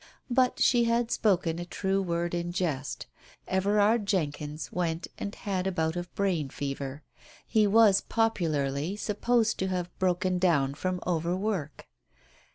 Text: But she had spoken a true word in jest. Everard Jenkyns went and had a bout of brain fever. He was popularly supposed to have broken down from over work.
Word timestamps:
But 0.31 0.59
she 0.59 0.85
had 0.85 1.11
spoken 1.11 1.59
a 1.59 1.63
true 1.65 2.01
word 2.01 2.33
in 2.33 2.51
jest. 2.51 3.05
Everard 3.47 4.07
Jenkyns 4.07 4.71
went 4.71 5.07
and 5.19 5.35
had 5.35 5.67
a 5.67 5.71
bout 5.71 5.95
of 5.95 6.11
brain 6.15 6.49
fever. 6.49 7.03
He 7.45 7.67
was 7.67 8.01
popularly 8.01 8.95
supposed 8.95 9.59
to 9.59 9.67
have 9.67 9.95
broken 9.99 10.39
down 10.39 10.73
from 10.73 11.01
over 11.05 11.35
work. 11.35 11.87